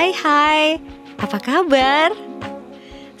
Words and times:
Hai 0.00 0.16
hai, 0.16 0.80
apa 1.20 1.36
kabar? 1.36 2.16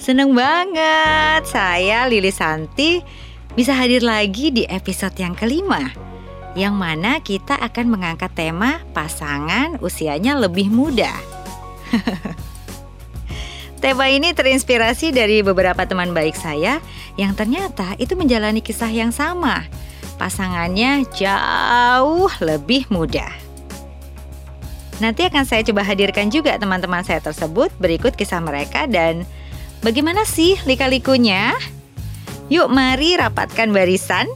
Seneng 0.00 0.32
banget 0.32 1.44
saya 1.44 2.08
Lili 2.08 2.32
Santi 2.32 3.04
bisa 3.52 3.76
hadir 3.76 4.00
lagi 4.00 4.48
di 4.48 4.64
episode 4.64 5.12
yang 5.20 5.36
kelima 5.36 5.92
Yang 6.56 6.74
mana 6.80 7.20
kita 7.20 7.60
akan 7.60 7.84
mengangkat 7.84 8.32
tema 8.32 8.80
pasangan 8.96 9.76
usianya 9.84 10.40
lebih 10.40 10.72
muda 10.72 11.12
Tema 13.84 14.08
ini 14.08 14.32
terinspirasi 14.32 15.12
dari 15.12 15.44
beberapa 15.44 15.84
teman 15.84 16.16
baik 16.16 16.32
saya 16.32 16.80
yang 17.20 17.36
ternyata 17.36 17.92
itu 18.00 18.16
menjalani 18.16 18.64
kisah 18.64 18.88
yang 18.88 19.12
sama. 19.12 19.68
Pasangannya 20.16 21.04
jauh 21.12 22.32
lebih 22.40 22.88
muda. 22.88 23.49
Nanti 25.00 25.24
akan 25.24 25.48
saya 25.48 25.64
coba 25.64 25.80
hadirkan 25.80 26.28
juga 26.28 26.60
teman-teman 26.60 27.00
saya 27.00 27.24
tersebut 27.24 27.72
berikut 27.80 28.12
kisah 28.12 28.44
mereka 28.44 28.84
dan 28.84 29.24
bagaimana 29.80 30.28
sih 30.28 30.60
lika-likunya? 30.68 31.56
Yuk 32.52 32.68
mari 32.68 33.16
rapatkan 33.16 33.72
barisan. 33.72 34.28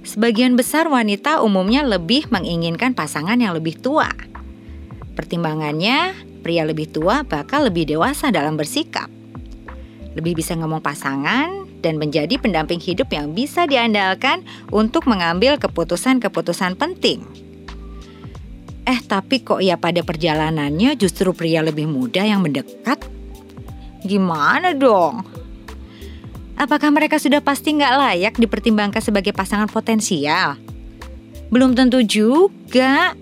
Sebagian 0.00 0.56
besar 0.56 0.88
wanita 0.88 1.44
umumnya 1.44 1.84
lebih 1.84 2.32
menginginkan 2.32 2.96
pasangan 2.96 3.36
yang 3.36 3.52
lebih 3.52 3.76
tua. 3.84 4.08
Pertimbangannya, 5.12 6.16
pria 6.40 6.64
lebih 6.64 6.88
tua 6.88 7.20
bakal 7.20 7.68
lebih 7.68 7.84
dewasa 7.84 8.32
dalam 8.32 8.56
bersikap. 8.56 9.12
Lebih 10.16 10.40
bisa 10.40 10.56
ngomong 10.56 10.80
pasangan 10.80 11.68
dan 11.84 12.00
menjadi 12.00 12.40
pendamping 12.40 12.80
hidup 12.80 13.12
yang 13.12 13.36
bisa 13.36 13.68
diandalkan 13.68 14.40
untuk 14.72 15.04
mengambil 15.04 15.60
keputusan-keputusan 15.60 16.80
penting. 16.80 17.45
Eh 18.86 19.02
tapi 19.02 19.42
kok 19.42 19.58
ya 19.58 19.74
pada 19.74 20.06
perjalanannya 20.06 20.94
justru 20.94 21.34
pria 21.34 21.58
lebih 21.58 21.90
muda 21.90 22.22
yang 22.22 22.46
mendekat? 22.46 23.02
Gimana 24.06 24.70
dong? 24.70 25.26
Apakah 26.54 26.94
mereka 26.94 27.18
sudah 27.18 27.42
pasti 27.42 27.74
nggak 27.74 27.94
layak 27.98 28.34
dipertimbangkan 28.38 29.02
sebagai 29.02 29.34
pasangan 29.34 29.66
potensial? 29.66 30.54
Belum 31.50 31.74
tentu 31.74 31.98
juga. 32.06 33.12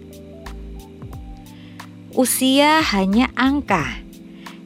Usia 2.15 2.79
hanya 2.95 3.33
angka 3.35 4.05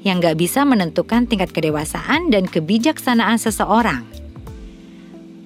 yang 0.04 0.20
nggak 0.20 0.36
bisa 0.36 0.68
menentukan 0.68 1.24
tingkat 1.24 1.54
kedewasaan 1.54 2.28
dan 2.28 2.44
kebijaksanaan 2.44 3.40
seseorang. 3.40 4.04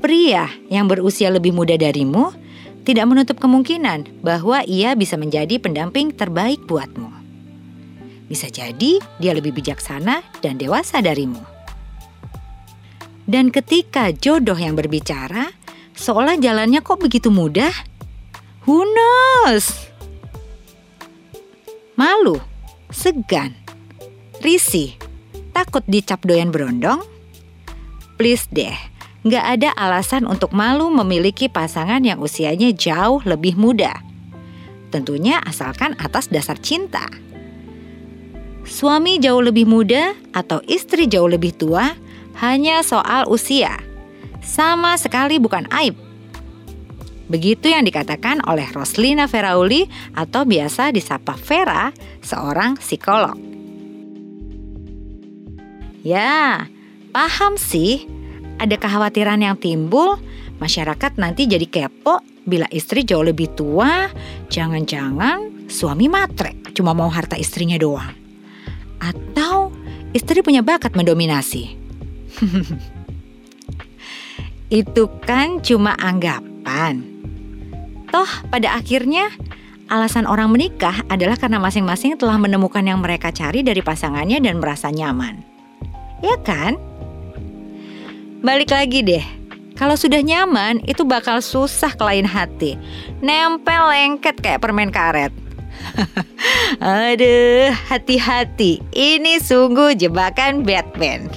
Pria 0.02 0.50
yang 0.66 0.90
berusia 0.90 1.30
lebih 1.30 1.54
muda 1.54 1.78
darimu 1.78 2.34
tidak 2.82 3.06
menutup 3.06 3.38
kemungkinan 3.38 4.22
bahwa 4.26 4.66
ia 4.66 4.98
bisa 4.98 5.14
menjadi 5.14 5.58
pendamping 5.62 6.10
terbaik 6.14 6.62
buatmu. 6.66 7.10
Bisa 8.26 8.50
jadi 8.50 8.98
dia 9.20 9.32
lebih 9.36 9.54
bijaksana 9.54 10.24
dan 10.42 10.58
dewasa 10.58 10.98
darimu. 10.98 11.42
Dan 13.22 13.54
ketika 13.54 14.10
jodoh 14.10 14.58
yang 14.58 14.74
berbicara, 14.74 15.54
seolah 15.94 16.40
jalannya 16.42 16.82
kok 16.82 16.98
begitu 16.98 17.30
mudah? 17.30 17.70
Who 18.66 18.82
knows? 18.82 19.70
Malu, 21.94 22.40
segan, 22.90 23.54
risih, 24.42 24.98
takut 25.54 25.86
dicap 25.86 26.24
doyan 26.26 26.50
berondong? 26.50 27.04
Please 28.18 28.50
deh, 28.50 28.74
Nggak 29.22 29.44
ada 29.58 29.70
alasan 29.78 30.26
untuk 30.26 30.50
malu 30.50 30.90
memiliki 30.90 31.46
pasangan 31.46 32.02
yang 32.02 32.18
usianya 32.18 32.74
jauh 32.74 33.22
lebih 33.22 33.54
muda. 33.54 33.94
Tentunya 34.90 35.38
asalkan 35.46 35.94
atas 36.02 36.26
dasar 36.26 36.58
cinta. 36.58 37.06
Suami 38.66 39.22
jauh 39.22 39.42
lebih 39.42 39.66
muda 39.66 40.18
atau 40.34 40.58
istri 40.66 41.06
jauh 41.06 41.30
lebih 41.30 41.54
tua 41.54 41.94
hanya 42.42 42.82
soal 42.82 43.30
usia. 43.30 43.78
Sama 44.42 44.98
sekali 44.98 45.38
bukan 45.38 45.70
aib. 45.70 45.94
Begitu 47.30 47.70
yang 47.70 47.86
dikatakan 47.86 48.42
oleh 48.44 48.66
Roslina 48.74 49.30
Ferauli 49.30 49.86
atau 50.18 50.42
biasa 50.42 50.90
disapa 50.90 51.38
Vera, 51.38 51.94
seorang 52.20 52.76
psikolog. 52.76 53.38
Ya, 56.02 56.66
paham 57.14 57.54
sih 57.54 58.21
ada 58.62 58.78
kekhawatiran 58.78 59.42
yang 59.42 59.58
timbul, 59.58 60.22
masyarakat 60.62 61.18
nanti 61.18 61.50
jadi 61.50 61.66
kepo 61.66 62.22
bila 62.46 62.70
istri 62.70 63.02
jauh 63.02 63.26
lebih 63.26 63.50
tua, 63.58 64.06
jangan-jangan 64.46 65.66
suami 65.66 66.06
matre 66.06 66.62
cuma 66.70 66.94
mau 66.94 67.10
harta 67.10 67.34
istrinya 67.34 67.74
doang. 67.74 68.14
Atau 69.02 69.74
istri 70.14 70.46
punya 70.46 70.62
bakat 70.62 70.94
mendominasi. 70.94 71.74
Itu 74.70 75.10
kan 75.26 75.58
cuma 75.60 75.98
anggapan. 75.98 77.02
Toh 78.14 78.30
pada 78.46 78.78
akhirnya 78.78 79.26
alasan 79.90 80.24
orang 80.24 80.54
menikah 80.54 81.02
adalah 81.10 81.34
karena 81.34 81.58
masing-masing 81.58 82.14
telah 82.14 82.38
menemukan 82.38 82.86
yang 82.86 83.02
mereka 83.02 83.34
cari 83.34 83.66
dari 83.66 83.82
pasangannya 83.82 84.38
dan 84.38 84.62
merasa 84.62 84.88
nyaman. 84.88 85.42
Ya 86.22 86.38
kan? 86.40 86.91
Balik 88.42 88.74
lagi 88.74 89.06
deh, 89.06 89.22
kalau 89.78 89.94
sudah 89.94 90.18
nyaman 90.18 90.82
itu 90.82 91.06
bakal 91.06 91.38
susah 91.38 91.94
ke 91.94 92.02
lain 92.02 92.26
hati. 92.26 92.74
Nempel 93.22 93.86
lengket 93.86 94.42
kayak 94.42 94.58
permen 94.58 94.90
karet. 94.90 95.30
Aduh, 96.82 97.70
hati-hati. 97.86 98.82
Ini 98.90 99.38
sungguh 99.38 99.94
jebakan 99.94 100.66
Batman. 100.66 101.30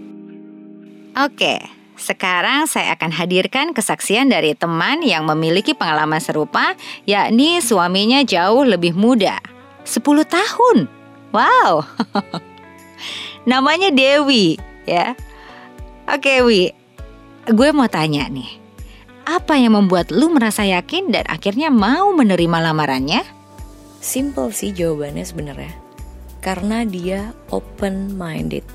Oke, 1.28 1.60
sekarang 2.00 2.64
saya 2.64 2.96
akan 2.96 3.12
hadirkan 3.12 3.76
kesaksian 3.76 4.32
dari 4.32 4.56
teman 4.56 5.04
yang 5.04 5.28
memiliki 5.28 5.76
pengalaman 5.76 6.24
serupa, 6.24 6.72
yakni 7.04 7.60
suaminya 7.60 8.24
jauh 8.24 8.64
lebih 8.64 8.96
muda. 8.96 9.36
10 9.84 10.00
tahun. 10.24 10.88
Wow. 11.28 11.84
Namanya 13.50 13.92
Dewi, 13.92 14.56
ya. 14.88 15.12
Oke 16.10 16.42
Wi, 16.42 16.74
gue 17.46 17.68
mau 17.70 17.86
tanya 17.86 18.26
nih. 18.26 18.58
Apa 19.30 19.54
yang 19.54 19.78
membuat 19.78 20.10
lu 20.10 20.26
merasa 20.34 20.66
yakin 20.66 21.14
dan 21.14 21.22
akhirnya 21.30 21.70
mau 21.70 22.10
menerima 22.10 22.58
lamarannya? 22.66 23.22
Simple 24.02 24.50
sih 24.50 24.74
jawabannya 24.74 25.22
sebenarnya. 25.22 25.70
Karena 26.42 26.82
dia 26.82 27.30
open 27.54 28.18
minded. 28.18 28.66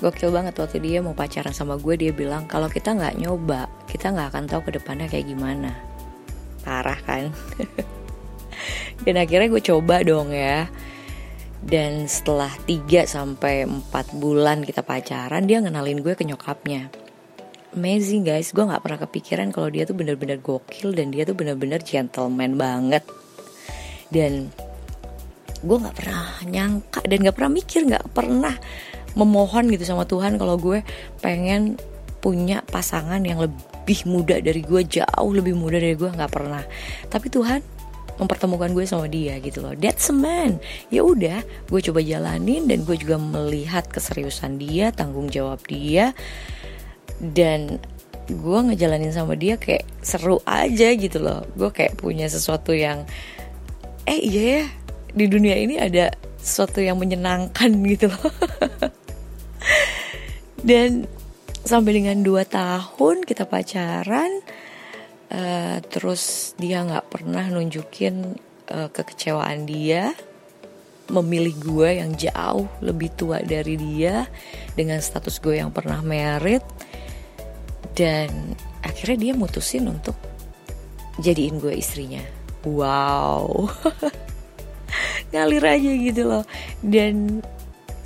Gokil 0.00 0.32
banget 0.32 0.56
waktu 0.56 0.80
dia 0.80 1.04
mau 1.04 1.12
pacaran 1.12 1.52
sama 1.52 1.76
gue 1.76 2.00
dia 2.00 2.16
bilang 2.16 2.48
kalau 2.48 2.72
kita 2.72 2.96
nggak 2.96 3.20
nyoba 3.20 3.68
kita 3.84 4.16
nggak 4.16 4.32
akan 4.32 4.44
tahu 4.48 4.72
ke 4.72 4.80
depannya 4.80 5.04
kayak 5.12 5.28
gimana. 5.28 5.76
Parah 6.64 6.96
kan? 7.04 7.28
dan 9.04 9.20
akhirnya 9.20 9.52
gue 9.52 9.62
coba 9.68 10.00
dong 10.00 10.32
ya 10.32 10.64
dan 11.60 12.08
setelah 12.08 12.48
3 12.64 13.04
sampai 13.04 13.68
4 13.68 13.92
bulan 14.16 14.64
kita 14.64 14.80
pacaran 14.80 15.44
dia 15.44 15.60
ngenalin 15.60 16.00
gue 16.00 16.16
ke 16.16 16.24
nyokapnya. 16.24 16.88
Amazing 17.76 18.26
guys. 18.26 18.50
Gue 18.50 18.66
nggak 18.66 18.82
pernah 18.82 19.00
kepikiran 19.06 19.54
kalau 19.54 19.70
dia 19.70 19.86
tuh 19.86 19.94
bener-bener 19.94 20.42
gokil 20.42 20.90
dan 20.96 21.14
dia 21.14 21.22
tuh 21.22 21.38
bener-bener 21.38 21.78
gentleman 21.84 22.58
banget. 22.58 23.06
Dan 24.10 24.50
gue 25.60 25.76
nggak 25.76 25.94
pernah 25.94 26.40
nyangka 26.48 27.00
dan 27.04 27.18
nggak 27.20 27.36
pernah 27.36 27.52
mikir 27.52 27.80
nggak 27.84 28.06
pernah 28.16 28.56
memohon 29.12 29.68
gitu 29.68 29.84
sama 29.84 30.08
Tuhan 30.08 30.40
kalau 30.40 30.56
gue 30.56 30.80
pengen 31.20 31.76
punya 32.24 32.64
pasangan 32.64 33.20
yang 33.20 33.38
lebih 33.38 34.08
muda 34.08 34.40
dari 34.40 34.64
gue 34.64 34.82
jauh 34.84 35.30
lebih 35.30 35.52
muda 35.54 35.76
dari 35.76 35.94
gue 35.94 36.08
nggak 36.08 36.32
pernah. 36.32 36.64
Tapi 37.06 37.26
Tuhan 37.28 37.60
mempertemukan 38.20 38.76
gue 38.76 38.84
sama 38.84 39.08
dia 39.08 39.40
gitu 39.40 39.64
loh. 39.64 39.72
That's 39.72 40.12
a 40.12 40.14
man. 40.14 40.60
Ya 40.92 41.00
udah 41.00 41.40
gue 41.72 41.80
coba 41.80 42.04
jalanin 42.04 42.68
dan 42.68 42.84
gue 42.84 42.94
juga 43.00 43.16
melihat 43.16 43.88
keseriusan 43.88 44.60
dia 44.60 44.92
tanggung 44.92 45.32
jawab 45.32 45.64
dia. 45.64 46.12
Dan 47.16 47.80
gue 48.28 48.58
ngejalanin 48.70 49.10
sama 49.10 49.34
dia 49.34 49.56
kayak 49.56 49.88
seru 50.04 50.44
aja 50.44 50.92
gitu 50.92 51.18
loh. 51.18 51.48
Gue 51.56 51.72
kayak 51.72 51.96
punya 51.96 52.28
sesuatu 52.28 52.76
yang 52.76 53.08
eh 54.04 54.20
iya 54.20 54.44
ya 54.44 54.64
di 55.10 55.26
dunia 55.26 55.56
ini 55.58 55.80
ada 55.80 56.12
sesuatu 56.38 56.84
yang 56.84 57.00
menyenangkan 57.00 57.72
gitu 57.96 58.12
loh. 58.12 58.30
Dan 60.60 61.08
sampai 61.64 61.92
dengan 61.96 62.20
dua 62.20 62.44
tahun 62.44 63.24
kita 63.24 63.48
pacaran 63.48 64.44
uh, 65.30 65.78
terus 65.86 66.54
dia 66.58 66.82
nggak 66.82 67.10
pernah 67.10 67.46
nunjukin 67.48 68.36
uh, 68.70 68.88
kekecewaan 68.90 69.66
dia. 69.66 70.14
Memilih 71.10 71.54
gue 71.58 71.88
yang 71.98 72.14
jauh 72.14 72.70
lebih 72.78 73.10
tua 73.18 73.42
dari 73.42 73.74
dia 73.74 74.30
dengan 74.78 75.02
status 75.02 75.42
gue 75.42 75.58
yang 75.58 75.74
pernah 75.74 75.98
merit. 76.06 76.62
Dan 77.90 78.54
akhirnya 78.86 79.18
dia 79.18 79.32
mutusin 79.34 79.90
untuk 79.90 80.14
jadiin 81.18 81.58
gue 81.58 81.74
istrinya. 81.74 82.22
Wow. 82.62 83.66
Ngalir 85.34 85.64
aja 85.66 85.90
gitu 85.98 86.22
loh. 86.30 86.44
Dan 86.78 87.42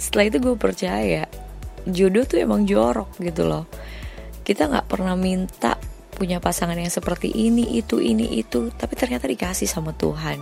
setelah 0.00 0.24
itu 0.32 0.38
gue 0.40 0.56
percaya 0.56 1.28
jodoh 1.84 2.24
tuh 2.24 2.40
emang 2.40 2.64
jorok 2.64 3.20
gitu 3.20 3.44
loh. 3.44 3.68
Kita 4.44 4.68
nggak 4.68 4.88
pernah 4.88 5.12
minta 5.16 5.76
punya 6.14 6.38
pasangan 6.38 6.78
yang 6.78 6.88
seperti 6.88 7.28
ini 7.34 7.76
itu 7.76 7.98
ini 7.98 8.38
itu 8.38 8.70
tapi 8.74 8.94
ternyata 8.94 9.26
dikasih 9.26 9.66
sama 9.66 9.92
Tuhan 9.92 10.40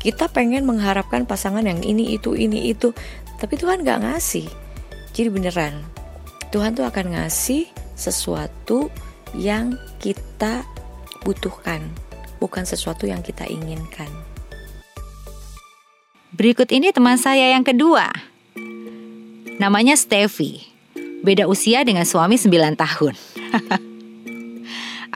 kita 0.00 0.32
pengen 0.32 0.64
mengharapkan 0.64 1.28
pasangan 1.28 1.62
yang 1.62 1.84
ini 1.84 2.16
itu 2.16 2.32
ini 2.34 2.72
itu 2.72 2.96
tapi 3.38 3.60
Tuhan 3.60 3.84
nggak 3.84 4.08
ngasih 4.08 4.48
jadi 5.12 5.28
beneran 5.28 5.84
Tuhan 6.48 6.72
tuh 6.72 6.88
akan 6.88 7.14
ngasih 7.14 7.68
sesuatu 7.94 8.88
yang 9.36 9.76
kita 10.00 10.64
butuhkan 11.22 11.84
bukan 12.40 12.64
sesuatu 12.64 13.04
yang 13.04 13.20
kita 13.20 13.44
inginkan 13.44 14.08
Berikut 16.38 16.70
ini 16.70 16.94
teman 16.94 17.18
saya 17.18 17.50
yang 17.50 17.66
kedua. 17.66 18.14
Namanya 19.58 19.98
Steffi. 19.98 20.60
Beda 21.24 21.50
usia 21.50 21.82
dengan 21.82 22.06
suami 22.06 22.38
9 22.38 22.78
tahun. 22.78 23.14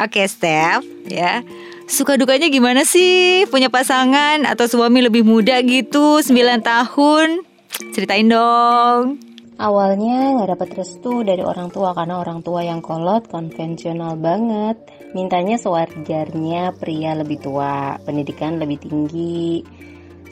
Oke, 0.02 0.26
Steph, 0.26 0.82
ya. 1.06 1.46
Suka 1.86 2.18
dukanya 2.18 2.50
gimana 2.50 2.82
sih 2.82 3.46
punya 3.46 3.70
pasangan 3.70 4.42
atau 4.50 4.66
suami 4.66 4.98
lebih 4.98 5.22
muda 5.22 5.62
gitu 5.62 6.18
9 6.18 6.58
tahun? 6.58 7.46
Ceritain 7.94 8.26
dong. 8.26 9.22
Awalnya 9.62 10.42
nggak 10.42 10.58
dapat 10.58 10.68
restu 10.74 11.22
dari 11.22 11.46
orang 11.46 11.70
tua 11.70 11.94
karena 11.94 12.18
orang 12.18 12.42
tua 12.42 12.66
yang 12.66 12.82
kolot 12.82 13.30
konvensional 13.30 14.18
banget. 14.18 14.74
Mintanya 15.14 15.54
sewajarnya 15.54 16.74
pria 16.82 17.14
lebih 17.14 17.38
tua, 17.38 17.94
pendidikan 18.02 18.58
lebih 18.58 18.82
tinggi, 18.82 19.62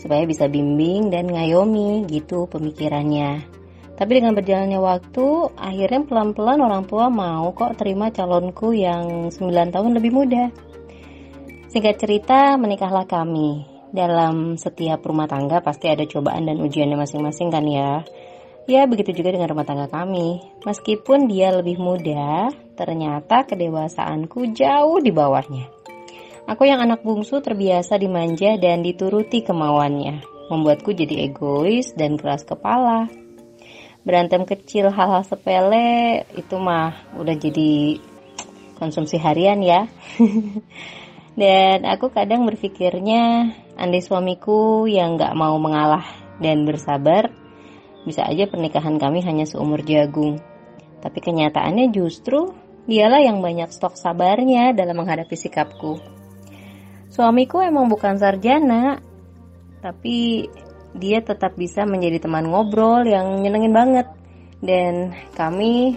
supaya 0.03 0.27
bisa 0.27 0.51
bimbing 0.51 1.15
dan 1.15 1.31
ngayomi 1.31 2.11
gitu 2.11 2.51
pemikirannya. 2.51 3.60
Tapi 4.01 4.17
dengan 4.17 4.33
berjalannya 4.33 4.81
waktu, 4.81 5.53
akhirnya 5.61 6.01
pelan-pelan 6.09 6.65
orang 6.65 6.89
tua 6.89 7.13
mau 7.13 7.53
kok 7.53 7.77
terima 7.77 8.09
calonku 8.09 8.73
yang 8.73 9.29
9 9.29 9.37
tahun 9.77 9.93
lebih 9.93 10.09
muda. 10.17 10.49
Singkat 11.69 12.01
cerita, 12.01 12.57
menikahlah 12.57 13.05
kami. 13.05 13.69
Dalam 13.93 14.57
setiap 14.57 15.05
rumah 15.05 15.29
tangga 15.29 15.61
pasti 15.61 15.93
ada 15.93 16.09
cobaan 16.09 16.49
dan 16.49 16.65
ujiannya 16.65 16.97
masing-masing 16.97 17.53
kan 17.53 17.69
ya. 17.69 18.01
Ya, 18.65 18.89
begitu 18.89 19.13
juga 19.13 19.37
dengan 19.37 19.53
rumah 19.53 19.69
tangga 19.69 19.93
kami. 19.93 20.41
Meskipun 20.65 21.29
dia 21.29 21.53
lebih 21.53 21.77
muda, 21.77 22.49
ternyata 22.81 23.45
kedewasaanku 23.45 24.57
jauh 24.57 24.97
di 25.05 25.13
bawahnya. 25.13 25.69
Aku 26.49 26.65
yang 26.65 26.81
anak 26.81 27.05
bungsu 27.05 27.45
terbiasa 27.45 28.01
dimanja 28.01 28.57
dan 28.57 28.81
dituruti 28.81 29.45
kemauannya, 29.45 30.25
membuatku 30.49 30.97
jadi 30.97 31.29
egois 31.29 31.93
dan 31.95 32.17
keras 32.17 32.49
kepala. 32.49 33.07
Berantem 34.01 34.49
kecil 34.49 34.89
hal-hal 34.89 35.21
sepele 35.29 36.25
itu 36.33 36.57
mah 36.57 36.97
udah 37.21 37.37
jadi 37.37 38.01
konsumsi 38.81 39.21
harian 39.21 39.61
ya. 39.61 39.85
dan 41.41 41.85
aku 41.85 42.09
kadang 42.09 42.49
berpikirnya 42.49 43.53
andai 43.77 44.01
suamiku 44.01 44.89
yang 44.89 45.21
gak 45.21 45.37
mau 45.37 45.61
mengalah 45.61 46.05
dan 46.41 46.65
bersabar, 46.65 47.29
bisa 48.09 48.25
aja 48.25 48.49
pernikahan 48.49 48.97
kami 48.97 49.21
hanya 49.21 49.45
seumur 49.45 49.85
jagung. 49.85 50.41
Tapi 51.05 51.19
kenyataannya 51.21 51.93
justru 51.93 52.57
dialah 52.89 53.21
yang 53.21 53.45
banyak 53.45 53.69
stok 53.69 54.01
sabarnya 54.01 54.73
dalam 54.73 54.97
menghadapi 54.97 55.37
sikapku. 55.37 56.01
Suamiku 57.13 57.61
emang 57.61 57.93
bukan 57.93 58.17
sarjana, 58.17 59.03
tapi 59.85 60.49
dia 60.97 61.23
tetap 61.23 61.55
bisa 61.55 61.87
menjadi 61.87 62.27
teman 62.27 62.51
ngobrol 62.51 63.07
yang 63.07 63.43
nyenengin 63.43 63.75
banget. 63.75 64.07
Dan 64.61 65.15
kami 65.33 65.97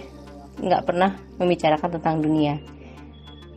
nggak 0.60 0.84
pernah 0.86 1.18
membicarakan 1.36 1.98
tentang 1.98 2.22
dunia. 2.22 2.54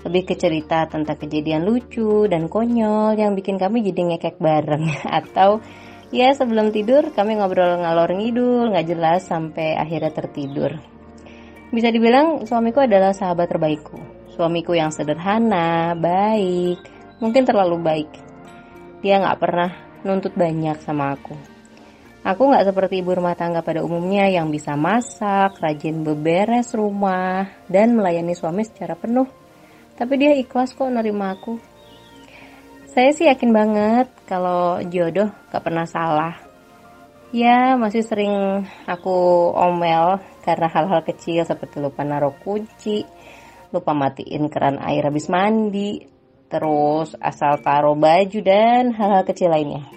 Lebih 0.03 0.23
ke 0.33 0.35
cerita 0.39 0.87
tentang 0.87 1.17
kejadian 1.19 1.67
lucu 1.67 2.25
dan 2.31 2.47
konyol 2.47 3.17
yang 3.17 3.35
bikin 3.35 3.59
kami 3.61 3.85
jadi 3.85 4.15
ngekek 4.15 4.37
bareng. 4.41 4.87
Atau 5.19 5.61
ya 6.09 6.31
sebelum 6.33 6.71
tidur 6.71 7.11
kami 7.11 7.37
ngobrol 7.37 7.83
ngalor 7.83 8.15
ngidul 8.15 8.71
nggak 8.71 8.87
jelas 8.87 9.27
sampai 9.27 9.75
akhirnya 9.75 10.11
tertidur. 10.11 10.71
Bisa 11.67 11.91
dibilang 11.91 12.47
suamiku 12.47 12.87
adalah 12.87 13.11
sahabat 13.11 13.51
terbaikku. 13.51 13.99
Suamiku 14.31 14.71
yang 14.71 14.93
sederhana, 14.93 15.97
baik, 15.97 16.79
mungkin 17.19 17.43
terlalu 17.43 17.77
baik. 17.83 18.11
Dia 19.03 19.19
nggak 19.19 19.39
pernah 19.41 19.86
nuntut 20.05 20.33
banyak 20.37 20.77
sama 20.83 21.15
aku. 21.15 21.37
Aku 22.27 22.51
nggak 22.51 22.67
seperti 22.67 22.99
ibu 22.99 23.15
rumah 23.15 23.39
tangga 23.39 23.63
pada 23.63 23.79
umumnya 23.79 24.27
yang 24.27 24.51
bisa 24.51 24.75
masak, 24.75 25.63
rajin 25.63 26.03
beberes 26.03 26.75
rumah, 26.75 27.47
dan 27.71 27.95
melayani 27.95 28.35
suami 28.35 28.67
secara 28.67 28.99
penuh. 28.99 29.31
Tapi 29.95 30.13
dia 30.19 30.35
ikhlas 30.35 30.75
kok 30.75 30.91
nerima 30.91 31.31
aku. 31.31 31.55
Saya 32.91 33.15
sih 33.15 33.31
yakin 33.31 33.51
banget 33.55 34.07
kalau 34.27 34.83
jodoh 34.91 35.31
gak 35.53 35.63
pernah 35.63 35.87
salah. 35.87 36.35
Ya, 37.31 37.79
masih 37.79 38.03
sering 38.03 38.67
aku 38.87 39.51
omel 39.55 40.19
karena 40.43 40.67
hal-hal 40.67 41.03
kecil 41.07 41.47
seperti 41.47 41.79
lupa 41.79 42.03
naruh 42.03 42.35
kunci, 42.43 43.07
lupa 43.71 43.95
matiin 43.95 44.51
keran 44.51 44.79
air 44.83 45.07
habis 45.07 45.31
mandi, 45.31 46.16
terus 46.47 47.15
asal 47.19 47.59
taruh 47.59 47.95
baju 47.95 48.39
dan 48.43 48.95
hal-hal 48.95 49.23
kecil 49.27 49.51
lainnya. 49.51 49.87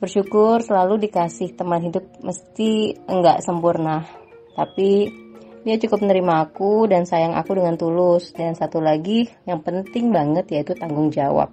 Bersyukur 0.00 0.64
selalu 0.64 1.08
dikasih 1.08 1.54
teman 1.54 1.84
hidup 1.84 2.06
mesti 2.24 2.96
enggak 3.04 3.44
sempurna, 3.44 4.08
tapi 4.56 5.12
dia 5.60 5.76
cukup 5.76 6.00
menerima 6.00 6.48
aku 6.48 6.88
dan 6.88 7.04
sayang 7.04 7.36
aku 7.36 7.52
dengan 7.52 7.76
tulus. 7.76 8.32
Dan 8.32 8.56
satu 8.56 8.80
lagi 8.80 9.28
yang 9.44 9.60
penting 9.60 10.08
banget 10.08 10.48
yaitu 10.48 10.72
tanggung 10.72 11.12
jawab. 11.12 11.52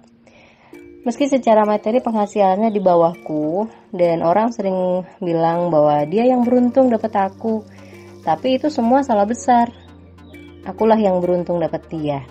Meski 1.04 1.28
secara 1.28 1.68
materi 1.68 2.00
penghasilannya 2.00 2.72
di 2.72 2.80
bawahku 2.80 3.68
dan 3.92 4.24
orang 4.24 4.52
sering 4.52 5.04
bilang 5.20 5.68
bahwa 5.68 6.04
dia 6.08 6.24
yang 6.24 6.44
beruntung 6.44 6.88
dapat 6.88 7.12
aku, 7.16 7.64
tapi 8.24 8.56
itu 8.56 8.72
semua 8.72 9.04
salah 9.04 9.28
besar. 9.28 9.68
Akulah 10.64 11.00
yang 11.00 11.20
beruntung 11.20 11.60
dapat 11.60 11.84
dia. 11.88 12.24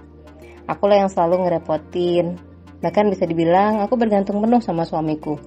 Akulah 0.67 0.99
yang 0.99 1.09
selalu 1.09 1.47
ngerepotin. 1.47 2.35
Bahkan 2.83 3.05
bisa 3.09 3.23
dibilang 3.23 3.81
aku 3.81 3.95
bergantung 3.95 4.43
penuh 4.43 4.59
sama 4.59 4.83
suamiku. 4.83 5.39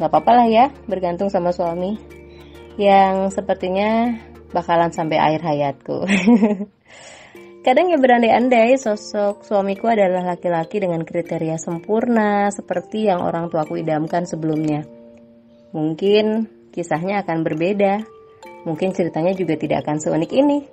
Gak 0.00 0.08
apa-apa 0.08 0.32
lah 0.32 0.46
ya 0.48 0.66
bergantung 0.88 1.28
sama 1.28 1.52
suami. 1.52 1.98
Yang 2.80 3.36
sepertinya 3.36 4.16
bakalan 4.54 4.94
sampai 4.94 5.18
akhir 5.20 5.42
hayatku. 5.44 5.98
Kadang 7.66 7.92
ya 7.92 8.00
berandai-andai 8.00 8.80
sosok 8.80 9.44
suamiku 9.44 9.92
adalah 9.92 10.24
laki-laki 10.24 10.80
dengan 10.80 11.04
kriteria 11.04 11.60
sempurna 11.60 12.48
seperti 12.48 13.12
yang 13.12 13.20
orang 13.20 13.52
tuaku 13.52 13.76
idamkan 13.76 14.24
sebelumnya. 14.24 14.88
Mungkin 15.76 16.48
kisahnya 16.72 17.20
akan 17.20 17.44
berbeda. 17.44 18.00
Mungkin 18.64 18.96
ceritanya 18.96 19.36
juga 19.36 19.60
tidak 19.60 19.84
akan 19.84 20.00
seunik 20.00 20.32
ini. 20.32 20.64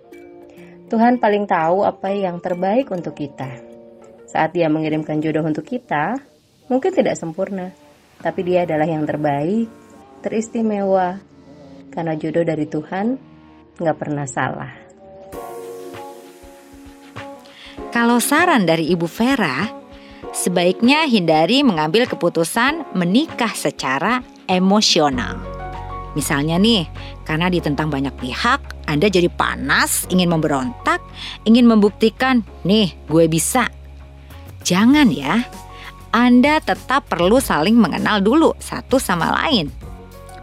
Tuhan 0.87 1.19
paling 1.19 1.43
tahu 1.43 1.83
apa 1.83 2.15
yang 2.15 2.39
terbaik 2.39 2.87
untuk 2.95 3.19
kita. 3.19 3.66
Saat 4.27 4.59
dia 4.59 4.67
mengirimkan 4.67 5.23
jodoh 5.23 5.47
untuk 5.47 5.63
kita, 5.63 6.19
mungkin 6.67 6.91
tidak 6.91 7.15
sempurna, 7.15 7.71
tapi 8.19 8.43
dia 8.43 8.67
adalah 8.67 8.83
yang 8.83 9.07
terbaik, 9.07 9.71
teristimewa, 10.19 11.15
karena 11.95 12.13
jodoh 12.19 12.43
dari 12.43 12.67
Tuhan 12.67 13.15
nggak 13.79 13.97
pernah 13.97 14.27
salah. 14.27 14.73
Kalau 17.87 18.19
saran 18.19 18.67
dari 18.67 18.91
Ibu 18.91 19.07
Vera, 19.07 19.63
sebaiknya 20.35 21.07
hindari 21.07 21.63
mengambil 21.63 22.03
keputusan 22.03 22.99
menikah 22.99 23.55
secara 23.55 24.21
emosional. 24.43 25.39
Misalnya 26.19 26.59
nih, 26.59 26.83
karena 27.23 27.47
ditentang 27.47 27.87
banyak 27.87 28.11
pihak, 28.19 28.59
Anda 28.91 29.07
jadi 29.07 29.31
panas, 29.31 30.03
ingin 30.11 30.27
memberontak, 30.27 30.99
ingin 31.47 31.63
membuktikan, 31.63 32.43
nih 32.67 32.91
gue 33.07 33.25
bisa, 33.31 33.69
Jangan 34.67 35.07
ya, 35.07 35.47
Anda 36.11 36.59
tetap 36.59 37.07
perlu 37.07 37.39
saling 37.39 37.79
mengenal 37.79 38.19
dulu 38.19 38.51
satu 38.59 38.99
sama 38.99 39.31
lain. 39.31 39.71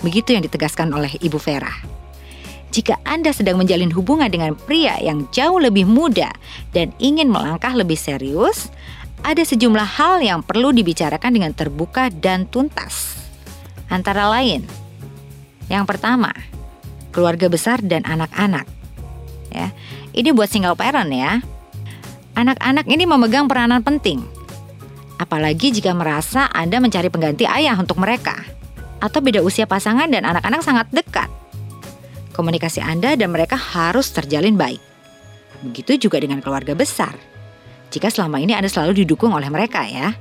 Begitu 0.01 0.33
yang 0.33 0.41
ditegaskan 0.41 0.89
oleh 0.97 1.13
Ibu 1.21 1.37
Vera. 1.37 1.69
Jika 2.73 3.05
Anda 3.05 3.37
sedang 3.37 3.61
menjalin 3.61 3.93
hubungan 3.93 4.33
dengan 4.33 4.57
pria 4.57 4.97
yang 5.05 5.29
jauh 5.29 5.61
lebih 5.61 5.85
muda 5.85 6.33
dan 6.73 6.97
ingin 6.97 7.29
melangkah 7.29 7.77
lebih 7.77 8.01
serius, 8.01 8.73
ada 9.21 9.45
sejumlah 9.45 10.01
hal 10.01 10.25
yang 10.25 10.41
perlu 10.41 10.73
dibicarakan 10.73 11.37
dengan 11.37 11.53
terbuka 11.53 12.09
dan 12.09 12.49
tuntas. 12.49 13.21
Antara 13.93 14.33
lain, 14.33 14.65
yang 15.69 15.85
pertama, 15.85 16.33
keluarga 17.13 17.53
besar 17.53 17.85
dan 17.85 18.01
anak-anak. 18.09 18.65
Ya, 19.53 19.69
ini 20.17 20.33
buat 20.33 20.49
single 20.49 20.81
parent 20.81 21.13
ya 21.13 21.45
Anak-anak 22.35 22.91
ini 22.91 23.07
memegang 23.07 23.47
peranan 23.47 23.87
penting, 23.87 24.19
apalagi 25.23 25.71
jika 25.71 25.95
merasa 25.95 26.51
Anda 26.51 26.83
mencari 26.83 27.07
pengganti 27.07 27.47
ayah 27.47 27.79
untuk 27.79 28.03
mereka. 28.03 28.35
atau 29.05 29.21
beda 29.21 29.45
usia 29.45 29.69
pasangan 29.69 30.09
dan 30.09 30.25
anak-anak 30.25 30.65
sangat 30.65 30.87
dekat. 30.89 31.29
Komunikasi 32.33 32.81
Anda 32.81 33.13
dan 33.15 33.37
mereka 33.37 33.53
harus 33.53 34.09
terjalin 34.09 34.57
baik. 34.57 34.81
Begitu 35.61 36.09
juga 36.09 36.19
dengan 36.25 36.41
keluarga 36.41 36.73
besar. 36.73 37.13
Jika 37.93 38.09
selama 38.09 38.41
ini 38.41 38.57
Anda 38.57 38.73
selalu 38.73 39.05
didukung 39.05 39.37
oleh 39.37 39.53
mereka 39.53 39.85
ya. 39.85 40.17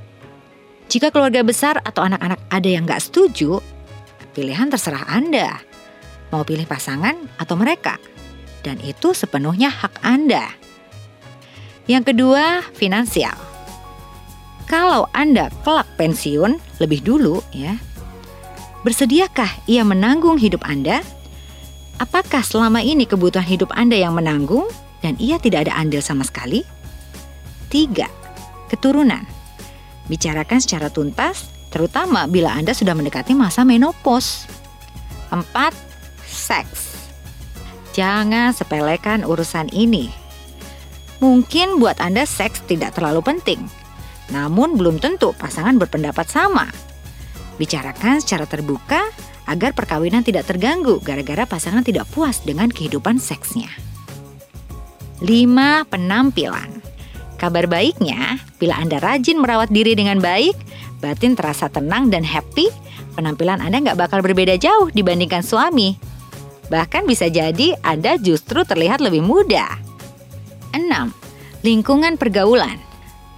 Jika 0.92 1.08
keluarga 1.08 1.40
besar 1.40 1.80
atau 1.80 2.04
anak-anak 2.04 2.38
ada 2.52 2.68
yang 2.68 2.84
nggak 2.84 3.02
setuju, 3.02 3.58
pilihan 4.36 4.68
terserah 4.68 5.08
Anda. 5.08 5.58
Mau 6.28 6.44
pilih 6.44 6.68
pasangan 6.68 7.16
atau 7.40 7.56
mereka. 7.56 7.96
Dan 8.60 8.78
itu 8.84 9.16
sepenuhnya 9.16 9.72
hak 9.72 10.04
Anda. 10.04 10.52
Yang 11.84 12.14
kedua, 12.16 12.64
finansial. 12.72 13.36
Kalau 14.64 15.04
Anda 15.12 15.52
kelak 15.60 15.84
pensiun 16.00 16.56
lebih 16.80 17.04
dulu 17.04 17.44
ya, 17.52 17.76
bersediakah 18.80 19.68
ia 19.68 19.84
menanggung 19.84 20.40
hidup 20.40 20.64
Anda? 20.64 21.04
Apakah 22.00 22.40
selama 22.40 22.80
ini 22.80 23.04
kebutuhan 23.04 23.44
hidup 23.44 23.70
Anda 23.76 24.00
yang 24.00 24.16
menanggung 24.16 24.66
dan 25.04 25.14
ia 25.20 25.36
tidak 25.36 25.68
ada 25.68 25.76
andil 25.76 26.00
sama 26.00 26.24
sekali? 26.24 26.64
Tiga, 27.68 28.08
keturunan. 28.72 29.28
Bicarakan 30.08 30.58
secara 30.64 30.88
tuntas, 30.88 31.52
terutama 31.68 32.24
bila 32.24 32.56
Anda 32.56 32.72
sudah 32.72 32.96
mendekati 32.96 33.36
masa 33.36 33.62
menopause. 33.62 34.48
Empat, 35.28 35.76
seks. 36.24 36.96
Jangan 37.92 38.56
sepelekan 38.56 39.22
urusan 39.22 39.68
ini. 39.70 40.23
Mungkin 41.24 41.80
buat 41.80 42.04
Anda 42.04 42.28
seks 42.28 42.68
tidak 42.68 43.00
terlalu 43.00 43.24
penting, 43.24 43.64
namun 44.28 44.76
belum 44.76 45.00
tentu 45.00 45.32
pasangan 45.32 45.80
berpendapat 45.80 46.28
sama. 46.28 46.68
Bicarakan 47.56 48.20
secara 48.20 48.44
terbuka 48.44 49.08
agar 49.48 49.72
perkawinan 49.72 50.20
tidak 50.20 50.44
terganggu 50.44 51.00
gara-gara 51.00 51.48
pasangan 51.48 51.80
tidak 51.80 52.04
puas 52.12 52.44
dengan 52.44 52.68
kehidupan 52.68 53.16
seksnya. 53.16 53.72
5. 55.24 55.88
Penampilan 55.88 56.84
Kabar 57.40 57.72
baiknya, 57.72 58.36
bila 58.60 58.76
Anda 58.76 59.00
rajin 59.00 59.40
merawat 59.40 59.72
diri 59.72 59.96
dengan 59.96 60.20
baik, 60.20 60.52
batin 61.00 61.40
terasa 61.40 61.72
tenang 61.72 62.12
dan 62.12 62.20
happy, 62.20 62.68
penampilan 63.16 63.64
Anda 63.64 63.80
nggak 63.80 63.96
bakal 63.96 64.20
berbeda 64.20 64.60
jauh 64.60 64.92
dibandingkan 64.92 65.40
suami. 65.40 65.96
Bahkan 66.68 67.08
bisa 67.08 67.32
jadi 67.32 67.80
Anda 67.80 68.20
justru 68.20 68.60
terlihat 68.68 69.00
lebih 69.00 69.24
muda. 69.24 69.83
6. 70.74 71.62
Lingkungan 71.62 72.18
pergaulan 72.18 72.82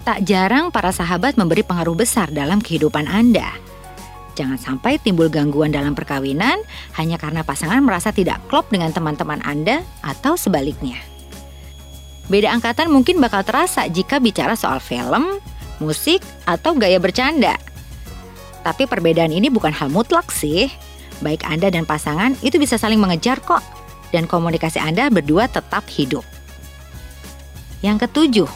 Tak 0.07 0.23
jarang 0.23 0.71
para 0.71 0.95
sahabat 0.95 1.35
memberi 1.35 1.67
pengaruh 1.67 1.99
besar 1.99 2.31
dalam 2.31 2.63
kehidupan 2.63 3.11
Anda. 3.11 3.51
Jangan 4.39 4.55
sampai 4.55 5.03
timbul 5.03 5.27
gangguan 5.27 5.75
dalam 5.75 5.99
perkawinan 5.99 6.63
hanya 6.95 7.19
karena 7.19 7.43
pasangan 7.43 7.83
merasa 7.83 8.15
tidak 8.15 8.39
klop 8.47 8.71
dengan 8.71 8.95
teman-teman 8.95 9.43
Anda 9.43 9.83
atau 10.07 10.39
sebaliknya. 10.39 11.03
Beda 12.31 12.55
angkatan 12.55 12.87
mungkin 12.87 13.19
bakal 13.19 13.43
terasa 13.43 13.91
jika 13.91 14.23
bicara 14.23 14.55
soal 14.55 14.79
film, 14.79 15.43
musik, 15.83 16.23
atau 16.47 16.79
gaya 16.79 17.03
bercanda. 17.03 17.59
Tapi 18.63 18.87
perbedaan 18.87 19.35
ini 19.35 19.51
bukan 19.51 19.75
hal 19.75 19.91
mutlak 19.91 20.31
sih. 20.31 20.71
Baik 21.19 21.43
Anda 21.51 21.67
dan 21.67 21.83
pasangan 21.83 22.39
itu 22.47 22.63
bisa 22.63 22.79
saling 22.79 23.03
mengejar 23.03 23.43
kok. 23.43 23.63
Dan 24.15 24.31
komunikasi 24.31 24.79
Anda 24.79 25.11
berdua 25.11 25.51
tetap 25.51 25.83
hidup. 25.91 26.36
Yang 27.87 28.11
ketujuh, 28.11 28.51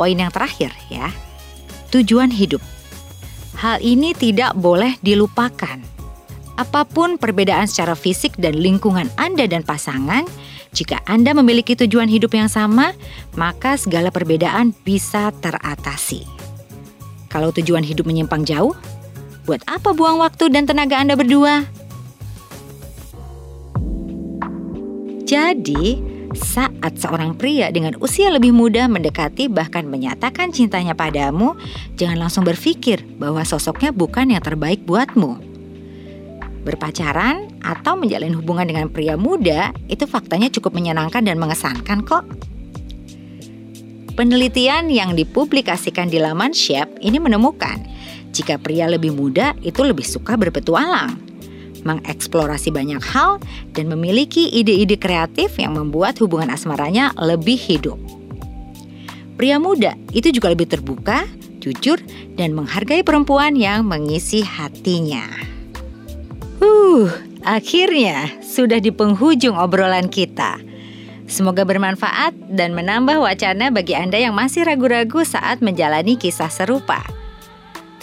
poin 0.00 0.16
yang 0.16 0.32
terakhir 0.32 0.72
ya. 0.88 1.12
Tujuan 1.92 2.32
hidup. 2.32 2.64
Hal 3.60 3.84
ini 3.84 4.16
tidak 4.16 4.56
boleh 4.56 4.96
dilupakan. 5.04 5.84
Apa 6.56 6.88
pun 6.88 7.20
perbedaan 7.20 7.68
secara 7.68 7.92
fisik 7.92 8.40
dan 8.40 8.56
lingkungan 8.56 9.12
Anda 9.20 9.44
dan 9.44 9.68
pasangan, 9.68 10.24
jika 10.72 11.04
Anda 11.04 11.36
memiliki 11.36 11.76
tujuan 11.76 12.08
hidup 12.08 12.32
yang 12.32 12.48
sama, 12.48 12.96
maka 13.36 13.76
segala 13.76 14.08
perbedaan 14.08 14.72
bisa 14.80 15.28
teratasi. 15.44 16.24
Kalau 17.28 17.52
tujuan 17.52 17.84
hidup 17.84 18.08
menyimpang 18.08 18.48
jauh, 18.48 18.72
buat 19.44 19.60
apa 19.68 19.92
buang 19.92 20.24
waktu 20.24 20.48
dan 20.48 20.64
tenaga 20.64 20.96
Anda 20.96 21.20
berdua? 21.20 21.68
Jadi, 25.26 26.13
saat 26.34 26.98
seorang 26.98 27.38
pria 27.38 27.70
dengan 27.70 27.94
usia 28.02 28.28
lebih 28.28 28.50
muda 28.50 28.90
mendekati 28.90 29.46
bahkan 29.46 29.86
menyatakan 29.86 30.50
cintanya 30.50 30.92
padamu, 30.92 31.54
jangan 31.94 32.26
langsung 32.26 32.44
berpikir 32.44 33.06
bahwa 33.16 33.46
sosoknya 33.46 33.94
bukan 33.94 34.34
yang 34.34 34.42
terbaik 34.42 34.82
buatmu. 34.84 35.40
Berpacaran 36.66 37.48
atau 37.62 37.94
menjalin 37.96 38.34
hubungan 38.34 38.66
dengan 38.68 38.86
pria 38.90 39.14
muda 39.14 39.70
itu 39.86 40.04
faktanya 40.04 40.50
cukup 40.50 40.74
menyenangkan 40.74 41.24
dan 41.24 41.38
mengesankan 41.38 42.04
kok. 42.04 42.24
Penelitian 44.14 44.94
yang 44.94 45.18
dipublikasikan 45.18 46.06
di 46.06 46.22
laman 46.22 46.54
Shape 46.54 47.02
ini 47.02 47.18
menemukan 47.18 47.82
jika 48.30 48.62
pria 48.62 48.86
lebih 48.86 49.10
muda 49.10 49.58
itu 49.62 49.82
lebih 49.82 50.06
suka 50.06 50.38
berpetualang 50.38 51.33
mengeksplorasi 51.84 52.72
banyak 52.72 53.00
hal, 53.00 53.38
dan 53.76 53.86
memiliki 53.86 54.50
ide-ide 54.50 54.98
kreatif 54.98 55.56
yang 55.60 55.76
membuat 55.78 56.18
hubungan 56.18 56.50
asmaranya 56.50 57.12
lebih 57.20 57.56
hidup. 57.60 58.00
Pria 59.36 59.58
muda 59.62 59.94
itu 60.10 60.30
juga 60.30 60.50
lebih 60.50 60.70
terbuka, 60.70 61.26
jujur, 61.62 61.98
dan 62.34 62.56
menghargai 62.56 63.06
perempuan 63.06 63.54
yang 63.54 63.86
mengisi 63.86 64.42
hatinya. 64.42 65.26
Huh, 66.62 67.10
akhirnya 67.42 68.30
sudah 68.40 68.78
di 68.78 68.94
penghujung 68.94 69.58
obrolan 69.58 70.06
kita. 70.08 70.62
Semoga 71.24 71.64
bermanfaat 71.64 72.36
dan 72.52 72.76
menambah 72.76 73.16
wacana 73.16 73.72
bagi 73.72 73.96
Anda 73.96 74.20
yang 74.20 74.36
masih 74.36 74.68
ragu-ragu 74.68 75.24
saat 75.24 75.64
menjalani 75.64 76.20
kisah 76.20 76.52
serupa. 76.52 77.00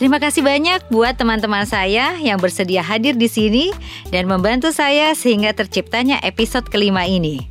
Terima 0.02 0.18
kasih 0.18 0.42
banyak 0.42 0.90
buat 0.90 1.14
teman-teman 1.14 1.62
saya 1.70 2.18
yang 2.18 2.42
bersedia 2.42 2.82
hadir 2.82 3.14
di 3.14 3.30
sini 3.30 3.70
dan 4.10 4.26
membantu 4.26 4.74
saya 4.74 5.14
sehingga 5.14 5.54
terciptanya 5.54 6.18
episode 6.26 6.66
kelima 6.74 7.06
ini. 7.06 7.46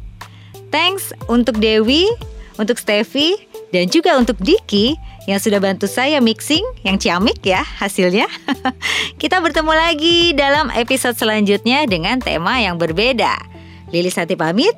Thanks 0.75 1.15
untuk 1.31 1.63
Dewi, 1.63 2.11
untuk 2.59 2.83
Steffi, 2.83 3.39
dan 3.71 3.87
juga 3.87 4.19
untuk 4.19 4.35
Diki 4.43 4.99
yang 5.31 5.39
sudah 5.39 5.63
bantu 5.63 5.87
saya 5.87 6.19
mixing 6.19 6.67
yang 6.83 6.99
ciamik 6.99 7.39
ya 7.47 7.63
hasilnya. 7.63 8.27
Kita 9.23 9.39
bertemu 9.39 9.71
lagi 9.71 10.35
dalam 10.35 10.75
episode 10.75 11.15
selanjutnya 11.15 11.87
dengan 11.87 12.19
tema 12.19 12.59
yang 12.59 12.83
berbeda. 12.83 13.39
Lili 13.95 14.11
Sati 14.11 14.35
pamit. 14.35 14.75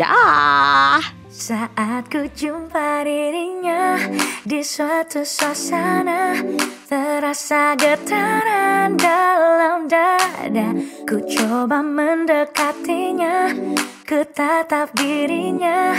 Dah. 0.00 1.19
Saat 1.30 2.10
ku 2.10 2.26
jumpa 2.34 3.06
dirinya 3.06 4.02
di 4.42 4.66
suatu 4.66 5.22
suasana 5.22 6.34
Terasa 6.90 7.78
getaran 7.78 8.98
dalam 8.98 9.86
dada. 9.86 10.74
Ku 11.06 11.22
coba 11.22 11.86
mendekatinya 11.86 13.46
Ku 14.02 14.26
tatap 14.26 14.90
dirinya. 14.98 15.94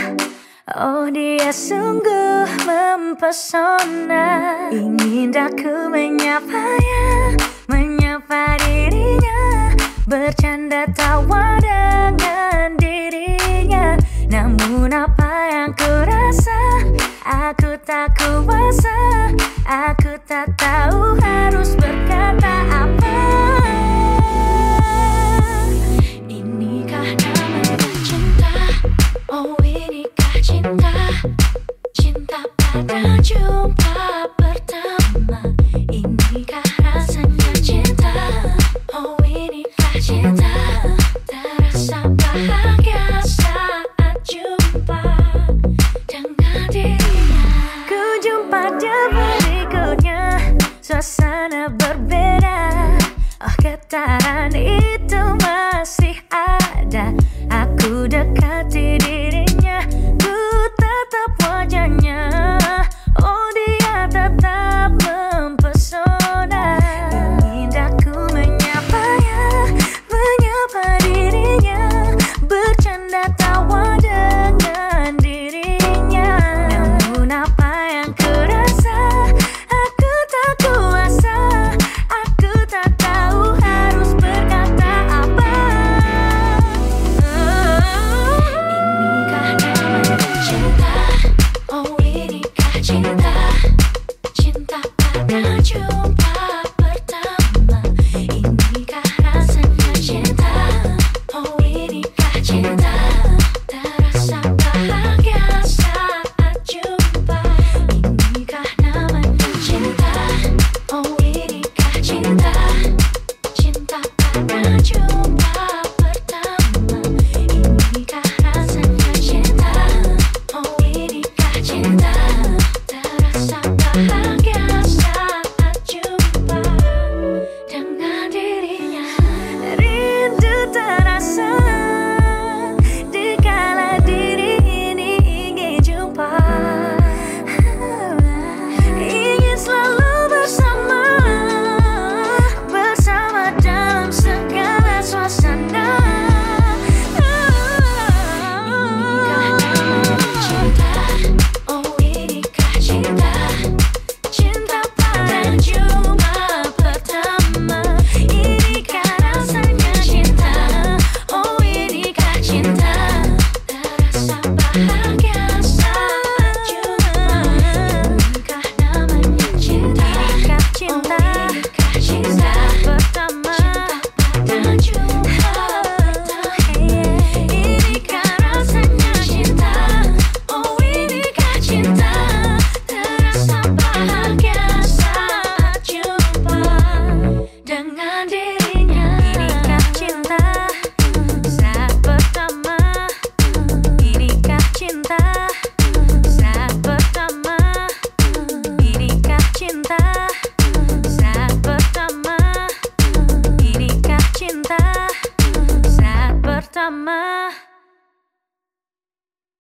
Oh 0.76 1.08
dia 1.08 1.48
sungguh 1.48 2.44
mempesona. 2.68 4.28
Ingin 4.68 5.32
aku 5.32 5.88
menyapanya 5.88 7.40
Menyapa 7.72 8.60
dirinya. 8.68 9.72
Bercanda 10.04 10.84
tawa 10.92 11.56
dengan 11.56 12.81